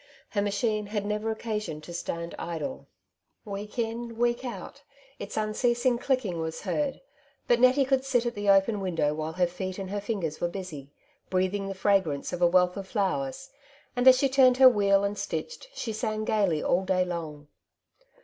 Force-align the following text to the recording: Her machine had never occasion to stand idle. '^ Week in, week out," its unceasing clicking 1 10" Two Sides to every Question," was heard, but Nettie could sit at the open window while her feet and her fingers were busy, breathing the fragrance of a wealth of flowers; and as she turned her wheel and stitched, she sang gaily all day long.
Her 0.29 0.41
machine 0.41 0.87
had 0.87 1.05
never 1.05 1.29
occasion 1.29 1.79
to 1.81 1.93
stand 1.93 2.33
idle. 2.39 2.87
'^ 3.47 3.51
Week 3.51 3.77
in, 3.77 4.17
week 4.17 4.43
out," 4.43 4.81
its 5.19 5.37
unceasing 5.37 5.99
clicking 5.99 6.39
1 6.41 6.43
10" 6.43 6.43
Two 6.43 6.43
Sides 6.57 6.63
to 6.63 6.69
every 6.69 6.77
Question," 6.77 6.87
was 6.87 6.95
heard, 6.95 7.01
but 7.47 7.59
Nettie 7.59 7.85
could 7.85 8.03
sit 8.03 8.25
at 8.25 8.33
the 8.33 8.49
open 8.49 8.79
window 8.79 9.13
while 9.13 9.33
her 9.33 9.45
feet 9.45 9.77
and 9.77 9.91
her 9.91 10.01
fingers 10.01 10.41
were 10.41 10.47
busy, 10.47 10.91
breathing 11.29 11.67
the 11.67 11.75
fragrance 11.75 12.33
of 12.33 12.41
a 12.41 12.47
wealth 12.47 12.77
of 12.77 12.87
flowers; 12.87 13.51
and 13.95 14.07
as 14.07 14.17
she 14.17 14.27
turned 14.27 14.57
her 14.57 14.67
wheel 14.69 15.03
and 15.03 15.19
stitched, 15.19 15.67
she 15.75 15.93
sang 15.93 16.25
gaily 16.25 16.63
all 16.63 16.83
day 16.83 17.05
long. 17.05 17.47